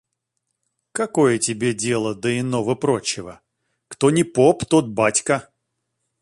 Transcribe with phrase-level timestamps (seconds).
[0.93, 3.39] Какое тебе дело до иного-прочего?
[3.87, 5.51] Кто ни поп, тот батька.